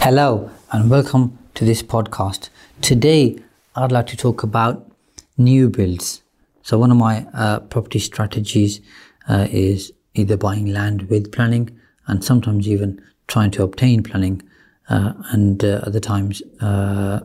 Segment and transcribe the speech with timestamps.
[0.00, 2.50] Hello and welcome to this podcast.
[2.80, 3.36] Today,
[3.74, 4.90] I'd like to talk about
[5.36, 6.22] new builds.
[6.62, 8.80] So, one of my uh, property strategies
[9.28, 11.76] uh, is either buying land with planning
[12.06, 14.40] and sometimes even trying to obtain planning,
[14.88, 17.20] uh, and uh, other times uh,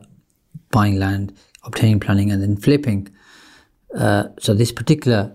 [0.72, 1.32] buying land,
[1.64, 3.08] obtaining planning, and then flipping.
[3.96, 5.32] Uh, so, this particular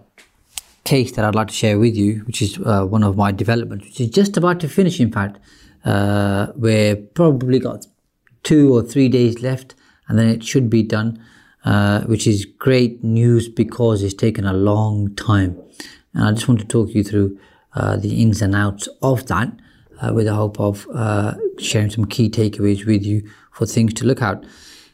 [0.84, 4.00] case that I'd like to share with you, which is one of my developments, which
[4.00, 5.39] is just about to finish, in fact
[5.84, 7.86] uh, we're probably got
[8.42, 9.75] two or three days left,
[10.06, 11.22] and then it should be done,
[11.64, 15.61] uh, which is great news because it's taken a long time.
[16.14, 17.38] And I just want to talk you through
[17.75, 19.53] uh, the ins and outs of that,
[20.00, 24.06] uh, with the hope of uh, sharing some key takeaways with you for things to
[24.06, 24.44] look out.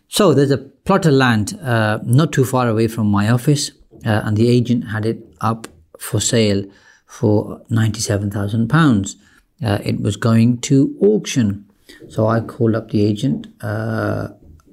[0.08, 3.72] So there's a plot of land uh, not too far away from my office,
[4.04, 5.66] and the agent had it up
[5.98, 6.64] for sale
[7.06, 9.16] for ninety-seven thousand pounds
[9.62, 11.66] uh, it was going to auction.
[12.08, 14.28] So I called up the agent, uh,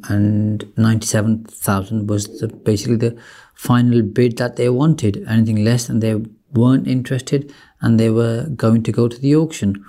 [0.09, 3.17] and ninety-seven thousand was the, basically the
[3.53, 5.23] final bid that they wanted.
[5.27, 6.15] Anything less than they
[6.53, 9.85] weren't interested, and they were going to go to the auction.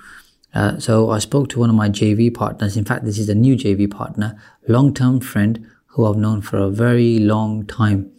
[0.53, 2.77] Uh, so I spoke to one of my JV partners.
[2.77, 6.69] In fact, this is a new JV partner, long-term friend who I've known for a
[6.69, 8.11] very long time.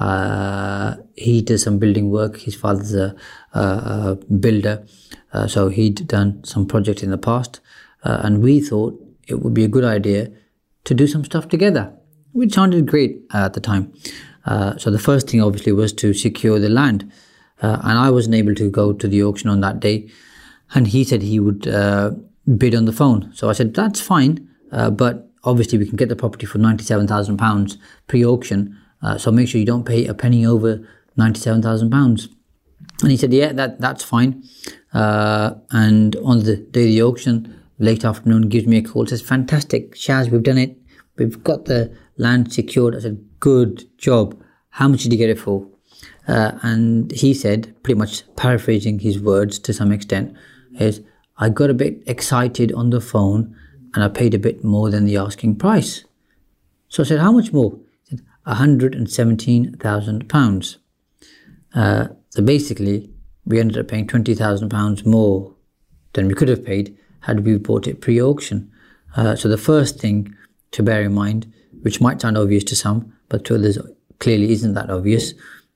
[0.00, 2.38] Uh, he does some building work.
[2.38, 3.14] His father's a,
[3.52, 4.84] a, a builder,
[5.32, 7.60] uh, so he'd done some project in the past,
[8.02, 10.30] uh, and we thought it would be a good idea
[10.84, 11.92] to do some stuff together,
[12.32, 13.92] which sounded great uh, at the time.
[14.46, 17.12] Uh, so the first thing, obviously, was to secure the land,
[17.62, 20.10] uh, and I wasn't able to go to the auction on that day,
[20.74, 21.62] and he said he would
[22.56, 23.30] bid on the phone.
[23.34, 27.36] So I said that's fine, but obviously we can get the property for ninety-seven thousand
[27.38, 28.76] pounds pre-auction.
[29.18, 30.86] so make sure you don't pay a penny over
[31.16, 32.28] ninety-seven thousand pounds.
[33.02, 34.42] And he said, yeah, that that's fine.
[34.92, 39.22] Uh, and on the day of the auction, late afternoon, gives me a call, says,
[39.22, 40.76] fantastic, Shaz, we've done it.
[41.16, 42.96] We've got the land secured.
[42.96, 44.40] I said, good job.
[44.70, 45.66] How much did you get it for?
[46.28, 50.36] Uh, and he said, pretty much paraphrasing his words to some extent,
[50.78, 51.00] is,
[51.38, 53.56] I got a bit excited on the phone
[53.94, 56.04] and I paid a bit more than the asking price.
[56.88, 57.78] So I said, how much more?
[58.08, 60.76] He said, £117,000.
[61.72, 63.10] Uh, so basically,
[63.44, 65.54] we ended up paying £20,000 more
[66.12, 68.70] than we could have paid had we bought it pre auction.
[69.16, 70.34] Uh, so the first thing
[70.72, 71.52] to bear in mind,
[71.82, 73.78] which might sound obvious to some, but to others
[74.18, 75.34] clearly isn't that obvious,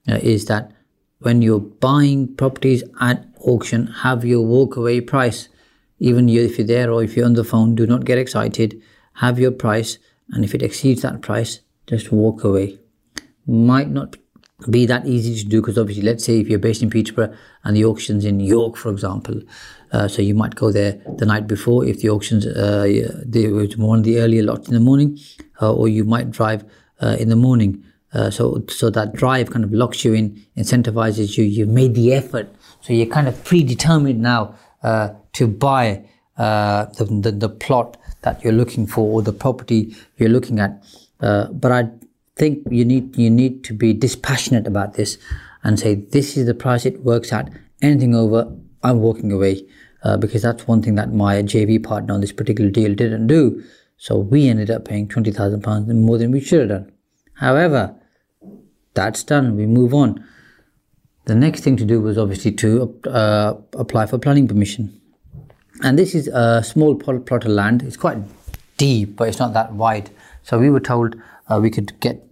[0.09, 0.73] uh, is that
[1.19, 5.49] when you're buying properties at auction, have your walkaway price.
[5.99, 8.81] Even if you're there or if you're on the phone, do not get excited.
[9.15, 9.99] Have your price,
[10.31, 12.79] and if it exceeds that price, just walk away.
[13.47, 14.17] Might not
[14.71, 17.35] be that easy to do because obviously let's say if you're based in Peterborough
[17.65, 19.41] and the auction's in York for example
[19.93, 22.87] uh, so you might go there the night before if the auction's uh,
[23.53, 25.19] was one of the earlier lots in the morning
[25.61, 26.65] uh, or you might drive
[27.03, 27.85] uh, in the morning
[28.15, 32.15] uh, so so that drive kind of locks you in incentivizes you you've made the
[32.15, 32.49] effort
[32.81, 36.05] so you're kind of predetermined now uh, to buy
[36.37, 40.85] the, the, the plot that you're looking for or the property you're looking at
[41.19, 41.91] but I
[42.37, 45.19] think you need you need to be dispassionate about this
[45.63, 47.51] and say this is the price it works at.
[47.83, 48.53] Anything over,
[48.83, 49.67] I'm walking away
[50.03, 53.63] uh, because that's one thing that my JV partner on this particular deal didn't do.
[53.97, 56.93] So we ended up paying twenty thousand pounds more than we should have done.
[57.35, 57.95] However,
[58.95, 59.57] that's done.
[59.57, 60.25] We move on.
[61.27, 65.01] The next thing to do was obviously to uh, apply for planning permission.
[65.83, 67.83] And this is a small plot of land.
[67.83, 68.19] It's quite
[68.77, 70.11] deep, but it's not that wide.
[70.43, 71.17] So we were told
[71.49, 72.23] uh, we could get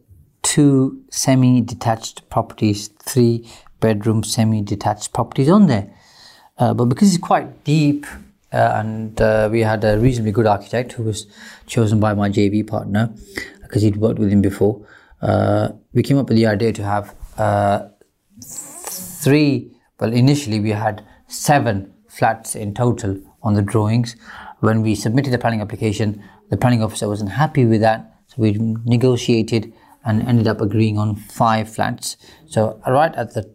[0.42, 3.48] two semi-detached properties, three
[3.80, 5.90] bedroom semi-detached properties on there.
[6.58, 8.06] Uh, but because it's quite deep,
[8.52, 11.26] uh, and uh, we had a reasonably good architect who was
[11.66, 13.12] chosen by my JV partner
[13.62, 14.86] because he'd worked with him before.
[15.22, 17.88] Uh, we came up with the idea to have uh,
[19.22, 19.70] three.
[20.00, 24.16] Well, initially we had seven flats in total on the drawings.
[24.60, 28.52] When we submitted the planning application, the planning officer wasn't happy with that so we
[28.84, 29.72] negotiated
[30.04, 32.16] and ended up agreeing on five flats.
[32.46, 33.54] So right at the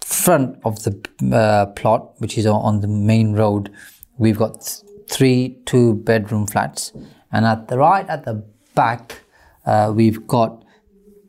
[0.00, 1.00] front of the
[1.32, 3.70] uh, plot, which is on the main road,
[4.18, 6.92] we've got three two bedroom flats,
[7.30, 9.20] and at the right at the back,
[9.64, 10.64] uh, we've got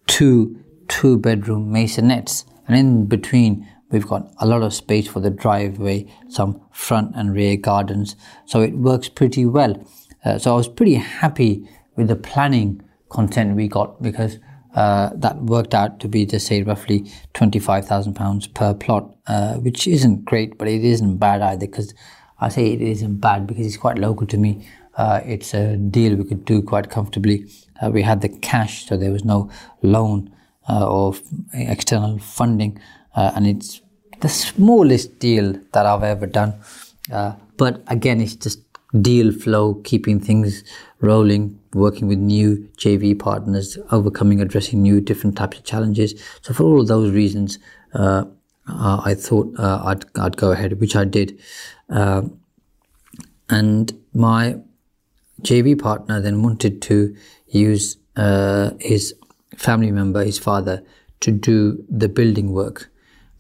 [0.08, 5.30] two two bedroom maisonettes, and in between we've got a lot of space for the
[5.30, 9.86] driveway, some front and rear gardens, so it works pretty well.
[10.26, 14.40] Uh, so I was pretty happy with the planning content we got because
[14.76, 19.16] uh, that worked out to be just say roughly twenty five thousand pounds per plot,
[19.28, 21.94] uh, which isn't great, but it isn't bad either because
[22.40, 24.68] I say it isn't bad because it's quite local to me.
[24.96, 27.46] Uh, it's a deal we could do quite comfortably.
[27.82, 29.50] Uh, we had the cash, so there was no
[29.82, 30.34] loan
[30.70, 31.16] uh, or
[31.54, 32.80] external funding,
[33.18, 33.82] uh, and it's
[34.22, 36.54] the smallest deal that I've ever done.
[37.58, 38.60] but again, it's just
[39.02, 40.64] deal flow, keeping things
[41.02, 46.14] rolling, working with new JV partners, overcoming, addressing new different types of challenges.
[46.42, 47.60] So for all those reasons,
[47.94, 48.26] uh,
[48.68, 51.40] uh, I thought uh, I'd I'd go ahead, which I did,
[51.90, 52.24] uh,
[53.50, 54.58] and my
[55.42, 57.16] JV partner then wanted to
[57.48, 59.14] use uh, his
[59.56, 60.84] family member, his father,
[61.22, 62.90] to do the building work.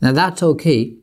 [0.01, 0.95] Now that's okay,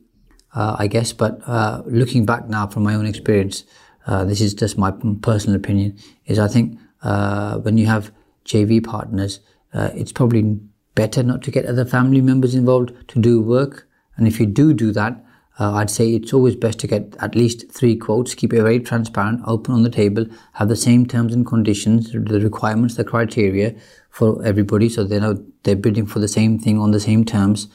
[0.53, 1.41] uh, I guess, but
[1.87, 3.63] looking back now from my own experience
[4.07, 8.11] uh, this is just my personal opinion, is I think uh, when you have
[8.45, 9.39] JV partners,
[9.73, 10.59] uh, it's probably
[10.93, 13.87] better not to get other family members involved to do work.
[14.15, 15.23] And if you do do that,
[15.59, 18.79] uh, I'd say it's always best to get at least three quotes, keep it very
[18.79, 23.75] transparent, open on the table, have the same terms and conditions, the requirements, the criteria
[24.09, 27.69] for everybody, so they know they're bidding for the same thing on the same terms,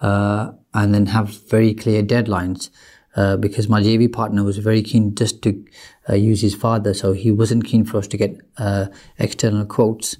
[0.00, 2.70] uh, and then have very clear deadlines.
[3.16, 5.64] Uh, because my JV partner was very keen just to
[6.10, 8.86] uh, use his father, so he wasn't keen for us to get uh,
[9.18, 10.18] external quotes.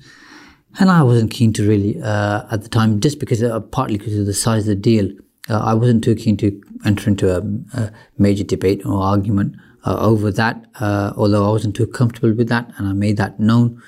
[0.80, 4.18] And I wasn't keen to really uh, at the time, just because uh, partly because
[4.18, 5.10] of the size of the deal.
[5.48, 7.40] I wasn't too keen to enter into a,
[7.80, 9.54] a major debate or argument
[9.84, 13.80] over that, although I wasn't too comfortable with that, and I made that known.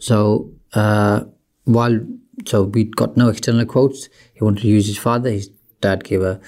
[0.00, 0.50] so
[1.66, 2.00] while
[2.46, 5.38] so we got no external quotes, he wanted to use his father.
[5.80, 6.40] Dad gave a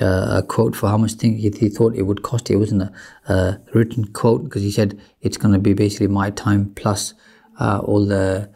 [0.00, 2.50] uh, a quote for how much he, he, thought it would cost.
[2.50, 2.92] It wasn't a,
[3.32, 7.14] a written quote because he said it's going to be basically my time plus
[7.60, 8.50] uh, all the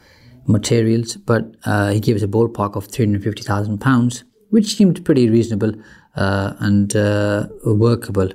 [0.47, 1.17] materials.
[1.17, 5.03] But uh, he gave us a ballpark of three hundred fifty thousand pounds, which seemed
[5.05, 5.73] pretty reasonable
[6.17, 8.31] uh, and uh, workable.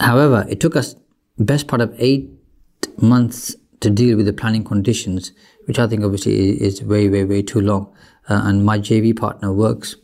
[0.00, 0.96] However, it took us
[1.38, 2.30] best part of eight
[3.02, 5.32] months to deal with the planning conditions,
[5.66, 7.92] which I think obviously is way, way, way too long.
[8.28, 9.96] Uh, and my JV partner works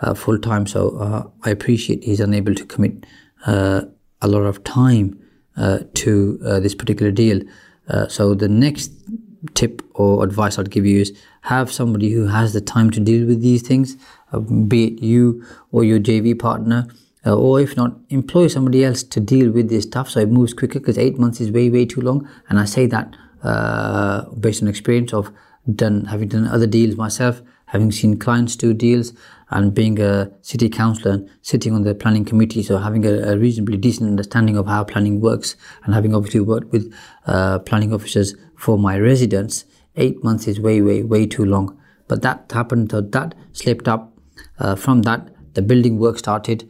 [0.00, 0.66] uh, full time.
[0.66, 3.06] So uh, I appreciate he's unable to commit
[3.46, 3.82] uh,
[4.22, 5.18] a lot of time
[5.56, 7.40] uh, to uh, this particular deal.
[7.88, 8.92] Uh, so the next
[9.54, 13.26] tip or advice I'd give you is have somebody who has the time to deal
[13.26, 13.96] with these things,
[14.66, 16.88] be it you or your JV partner.
[17.24, 20.78] or if not, employ somebody else to deal with this stuff so it moves quicker
[20.78, 22.28] because eight months is way, way too long.
[22.48, 23.16] And I say that
[24.40, 25.32] based on experience of
[25.74, 27.42] done having done other deals myself,
[27.76, 29.12] having seen clients do deals,
[29.50, 33.38] and being a city councillor and sitting on the planning committee, so having a, a,
[33.38, 36.92] reasonably decent understanding of how planning works, and having obviously worked with
[37.26, 39.64] uh, planning officers for my residents,
[39.96, 41.78] eight months is way, way, way too long.
[42.08, 44.12] But that happened, so that slipped up.
[44.58, 46.68] Uh, from that, the building work started,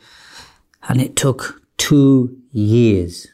[0.88, 3.28] and it took two years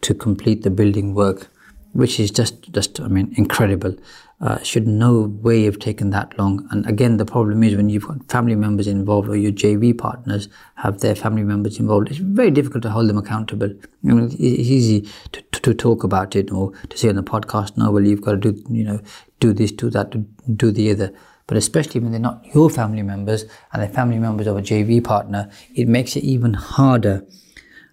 [0.00, 1.48] to complete the building work,
[1.92, 3.96] which is just, just I mean, incredible
[4.42, 6.66] uh, should no way have taken that long.
[6.72, 10.48] And again, the problem is when you've got family members involved or your JV partners
[10.74, 13.70] have their family members involved, it's very difficult to hold them accountable.
[13.70, 17.22] I mean, it's easy to, to, to talk about it or to say on the
[17.22, 19.00] podcast, no, well, you've got to do, you know,
[19.38, 20.12] do this, do that,
[20.56, 21.12] do the other.
[21.46, 25.04] But especially when they're not your family members and they're family members of a JV
[25.04, 27.24] partner, it makes it even harder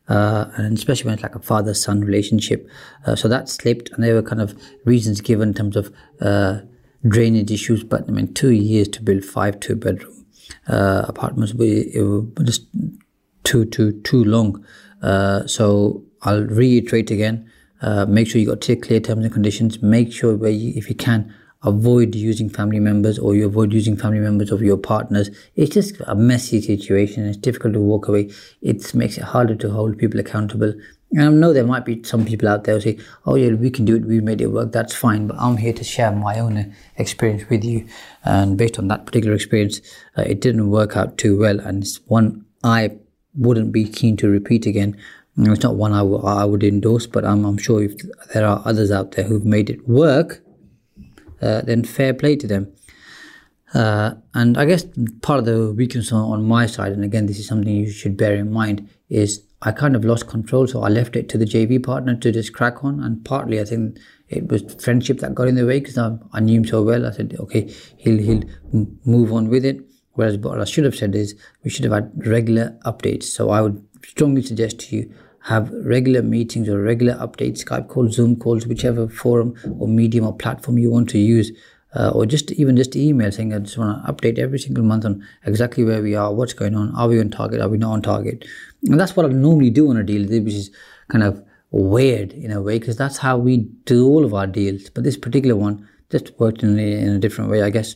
[0.10, 2.68] uh, and especially when it's like a father son relationship.
[3.06, 6.60] Uh, so that slipped, and there were kind of reasons given in terms of uh,
[7.08, 7.84] drainage issues.
[7.84, 10.26] But I mean, two years to build five two bedroom
[10.68, 12.68] uh, apartments were just
[13.44, 14.66] too too too long.
[15.02, 17.50] Uh, so I'll reiterate again.
[17.82, 19.82] Uh, make sure you got clear terms and conditions.
[19.82, 23.98] Make sure where you, if you can, avoid using family members or you avoid using
[23.98, 25.30] family members of your partners.
[25.56, 27.26] It's just a messy situation.
[27.26, 28.32] It's difficult to walk away.
[28.62, 30.74] It makes it harder to hold people accountable.
[31.12, 33.72] And I know there might be some people out there who say, oh yeah, we
[33.72, 35.28] can do it, we made it work, that's fine.
[35.28, 37.88] But I'm here to share my own experience with you.
[38.24, 39.82] And based on that particular experience,
[40.18, 41.60] uh, it didn't work out too well.
[41.60, 42.92] And it's one I
[43.36, 44.98] wouldn't be keen to repeat again.
[45.38, 47.96] It's not one I, w- I would endorse, but I'm, I'm sure if
[48.34, 50.44] there are others out there who've made it work,
[51.42, 52.74] uh, then fair play to them.
[53.74, 54.86] Uh, and I guess
[55.22, 58.18] part of the weakness on, on, my side, and again, this is something you should
[58.18, 61.46] bear in mind, is I kind of lost control, so I left it to the
[61.46, 63.04] JV partner to just crack on.
[63.04, 66.40] And partly, I think it was friendship that got in the way because I, I,
[66.40, 67.06] knew him so well.
[67.06, 68.44] I said, okay, he'll he'll
[69.06, 69.82] move on with it.
[70.14, 73.24] Whereas what I should have said is we should have had regular updates.
[73.24, 78.16] So I would strongly suggest to you have regular meetings or regular updates, Skype calls,
[78.16, 81.52] Zoom calls, whichever forum or medium or platform you want to use
[81.96, 85.06] uh, or just even just email saying I just want to update every single month
[85.06, 87.94] on exactly where we are, what's going on, are we on target, are we not
[87.94, 88.46] on target,
[88.86, 90.72] and that's what I normally do on a deal, which is
[91.10, 94.90] kind of weird in a way because that's how we do all of our deals.
[94.90, 97.96] But this particular one just worked in a, in a different way, I guess.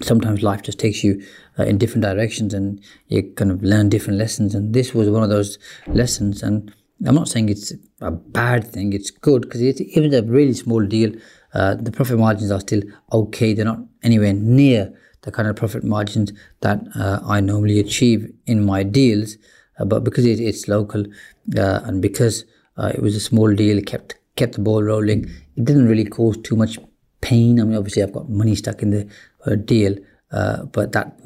[0.00, 1.22] Sometimes life just takes you
[1.58, 4.54] uh, in different directions, and you kind of learn different lessons.
[4.54, 6.42] And this was one of those lessons.
[6.42, 6.72] And
[7.04, 10.84] I'm not saying it's a bad thing; it's good because it's even a really small
[10.84, 11.12] deal
[11.54, 12.82] uh, the profit margins are still
[13.12, 13.52] okay.
[13.52, 18.64] They're not anywhere near the kind of profit margins that uh, I normally achieve in
[18.64, 19.36] my deals.
[19.78, 21.04] Uh, but because it, it's local
[21.56, 22.44] uh, and because
[22.76, 25.30] uh, it was a small deal, it kept kept the ball rolling.
[25.56, 26.78] It didn't really cause too much
[27.20, 27.60] pain.
[27.60, 29.10] I mean, obviously, I've got money stuck in
[29.44, 29.96] the deal,
[30.30, 31.16] but that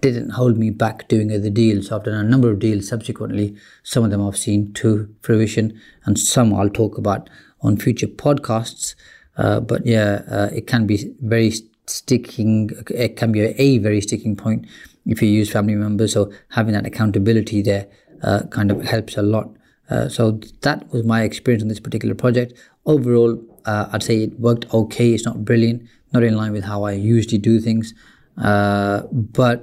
[0.00, 1.90] didn't hold me back doing other deals.
[1.90, 3.56] I've done a number of deals subsequently.
[3.82, 7.28] Some of them I've seen to fruition, and some I'll talk about
[7.62, 8.94] on future podcasts.
[9.36, 11.52] Uh, but yeah, uh, it can be very
[11.86, 12.70] sticking.
[12.90, 14.66] It can be a, a, very sticking point
[15.04, 16.12] if you use family members.
[16.12, 17.86] So having that accountability there
[18.22, 19.50] uh, kind of helps a lot.
[19.88, 22.54] Uh, so that was my experience on this particular project.
[22.86, 25.12] Overall, uh, I'd say it worked okay.
[25.12, 25.82] It's not brilliant,
[26.16, 27.94] not in line with how I usually do things,
[28.36, 29.58] but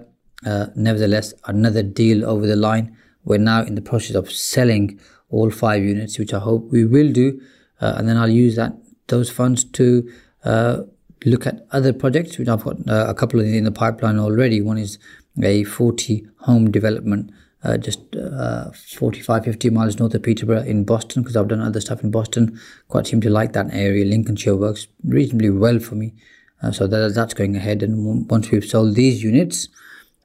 [0.87, 2.95] nevertheless, another deal over the line.
[3.25, 7.11] We're now in the process of selling all five units, which I hope we will
[7.11, 7.41] do.
[7.81, 8.73] Uh, and then I'll use that
[9.07, 10.09] those funds to
[10.45, 10.83] uh,
[11.25, 14.61] look at other projects, which I've got uh, a couple in the pipeline already.
[14.61, 14.97] One is
[15.41, 17.31] a 40 home development
[17.63, 21.79] uh, just uh, 45, 50 miles north of Peterborough in Boston, because I've done other
[21.81, 22.59] stuff in Boston.
[22.89, 24.05] Quite seem to like that area.
[24.05, 26.13] Lincolnshire works reasonably well for me.
[26.63, 27.83] Uh, so that, that's going ahead.
[27.83, 29.67] And once we've sold these units,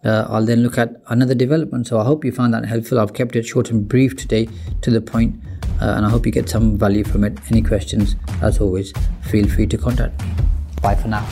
[0.05, 1.89] uh, I'll then look at another development.
[1.89, 3.01] So I hope you found that helpful.
[3.01, 4.49] I've kept it short and brief today
[4.83, 5.35] to the point
[5.81, 7.39] uh, and I hope you get some value from it.
[7.51, 8.93] Any questions, as always,
[9.31, 10.31] feel free to contact me.
[10.83, 11.25] Bye for now.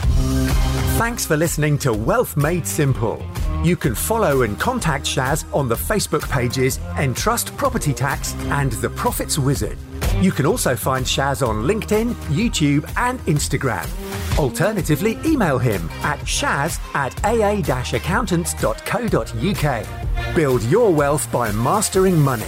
[0.97, 3.23] Thanks for listening to Wealth Made Simple.
[3.63, 8.89] You can follow and contact Shaz on the Facebook pages Entrust Property Tax and The
[8.89, 9.77] Profits Wizard.
[10.21, 13.87] You can also find Shaz on LinkedIn, YouTube, and Instagram.
[14.39, 17.61] Alternatively, email him at shaz at aa
[17.95, 20.35] accountants.co.uk.
[20.35, 22.47] Build your wealth by mastering money.